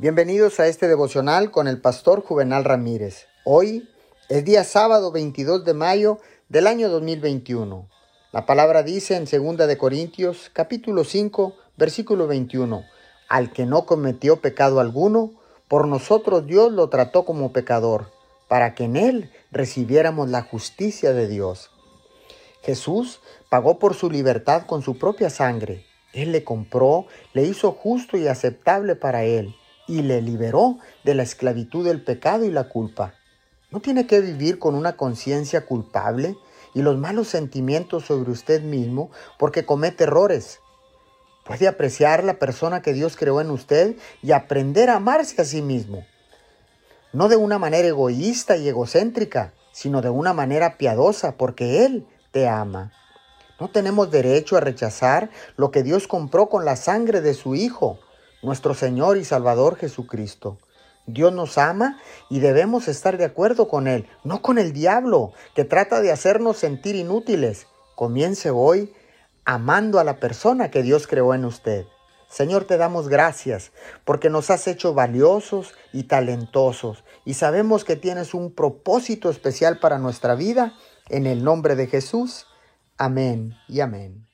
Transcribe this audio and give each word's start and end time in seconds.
Bienvenidos 0.00 0.60
a 0.60 0.68
este 0.68 0.86
devocional 0.86 1.50
con 1.50 1.66
el 1.66 1.80
pastor 1.80 2.22
Juvenal 2.22 2.62
Ramírez. 2.62 3.26
Hoy 3.44 3.90
es 4.28 4.44
día 4.44 4.62
sábado 4.62 5.10
22 5.10 5.64
de 5.64 5.74
mayo 5.74 6.20
del 6.48 6.68
año 6.68 6.88
2021. 6.88 7.88
La 8.30 8.46
palabra 8.46 8.84
dice 8.84 9.16
en 9.16 9.24
2 9.24 9.66
de 9.66 9.76
Corintios 9.76 10.52
capítulo 10.52 11.02
5 11.02 11.52
versículo 11.76 12.28
21, 12.28 12.84
al 13.28 13.52
que 13.52 13.66
no 13.66 13.86
cometió 13.86 14.40
pecado 14.40 14.78
alguno, 14.78 15.32
por 15.66 15.88
nosotros 15.88 16.46
Dios 16.46 16.70
lo 16.70 16.88
trató 16.90 17.24
como 17.24 17.52
pecador, 17.52 18.12
para 18.46 18.76
que 18.76 18.84
en 18.84 18.94
él 18.94 19.32
recibiéramos 19.50 20.28
la 20.28 20.42
justicia 20.42 21.12
de 21.12 21.26
Dios. 21.26 21.72
Jesús 22.62 23.20
pagó 23.48 23.80
por 23.80 23.94
su 23.94 24.12
libertad 24.12 24.62
con 24.64 24.80
su 24.80 24.96
propia 24.96 25.28
sangre. 25.28 25.84
Él 26.12 26.30
le 26.30 26.44
compró, 26.44 27.06
le 27.32 27.42
hizo 27.42 27.72
justo 27.72 28.16
y 28.16 28.28
aceptable 28.28 28.94
para 28.94 29.24
él 29.24 29.56
y 29.88 30.02
le 30.02 30.22
liberó 30.22 30.78
de 31.02 31.14
la 31.14 31.24
esclavitud 31.24 31.84
del 31.84 32.04
pecado 32.04 32.44
y 32.44 32.50
la 32.50 32.68
culpa. 32.68 33.14
No 33.70 33.80
tiene 33.80 34.06
que 34.06 34.20
vivir 34.20 34.58
con 34.58 34.74
una 34.74 34.96
conciencia 34.96 35.66
culpable 35.66 36.36
y 36.74 36.82
los 36.82 36.96
malos 36.96 37.28
sentimientos 37.28 38.04
sobre 38.04 38.30
usted 38.30 38.62
mismo 38.62 39.10
porque 39.38 39.64
comete 39.64 40.04
errores. 40.04 40.60
Puede 41.44 41.66
apreciar 41.66 42.22
la 42.24 42.38
persona 42.38 42.82
que 42.82 42.92
Dios 42.92 43.16
creó 43.16 43.40
en 43.40 43.50
usted 43.50 43.96
y 44.22 44.32
aprender 44.32 44.90
a 44.90 44.96
amarse 44.96 45.40
a 45.40 45.44
sí 45.44 45.62
mismo. 45.62 46.06
No 47.12 47.28
de 47.28 47.36
una 47.36 47.58
manera 47.58 47.88
egoísta 47.88 48.58
y 48.58 48.68
egocéntrica, 48.68 49.54
sino 49.72 50.02
de 50.02 50.10
una 50.10 50.34
manera 50.34 50.76
piadosa 50.76 51.36
porque 51.36 51.86
Él 51.86 52.06
te 52.32 52.46
ama. 52.46 52.92
No 53.58 53.70
tenemos 53.70 54.10
derecho 54.10 54.56
a 54.56 54.60
rechazar 54.60 55.30
lo 55.56 55.70
que 55.70 55.82
Dios 55.82 56.06
compró 56.06 56.50
con 56.50 56.66
la 56.66 56.76
sangre 56.76 57.22
de 57.22 57.32
su 57.32 57.54
Hijo 57.54 57.98
nuestro 58.42 58.74
Señor 58.74 59.16
y 59.16 59.24
Salvador 59.24 59.76
Jesucristo. 59.76 60.58
Dios 61.06 61.32
nos 61.32 61.56
ama 61.56 61.98
y 62.28 62.40
debemos 62.40 62.86
estar 62.86 63.16
de 63.16 63.24
acuerdo 63.24 63.68
con 63.68 63.88
Él, 63.88 64.06
no 64.24 64.42
con 64.42 64.58
el 64.58 64.72
diablo 64.72 65.32
que 65.54 65.64
trata 65.64 66.00
de 66.00 66.12
hacernos 66.12 66.58
sentir 66.58 66.96
inútiles. 66.96 67.66
Comience 67.94 68.50
hoy 68.50 68.92
amando 69.44 69.98
a 69.98 70.04
la 70.04 70.20
persona 70.20 70.70
que 70.70 70.82
Dios 70.82 71.06
creó 71.06 71.32
en 71.32 71.46
usted. 71.46 71.86
Señor, 72.28 72.64
te 72.64 72.76
damos 72.76 73.08
gracias 73.08 73.72
porque 74.04 74.28
nos 74.28 74.50
has 74.50 74.68
hecho 74.68 74.92
valiosos 74.92 75.72
y 75.94 76.04
talentosos 76.04 77.04
y 77.24 77.34
sabemos 77.34 77.84
que 77.84 77.96
tienes 77.96 78.34
un 78.34 78.54
propósito 78.54 79.30
especial 79.30 79.78
para 79.80 79.98
nuestra 79.98 80.34
vida. 80.34 80.74
En 81.08 81.26
el 81.26 81.42
nombre 81.42 81.74
de 81.74 81.86
Jesús. 81.86 82.46
Amén 82.98 83.54
y 83.66 83.80
amén. 83.80 84.27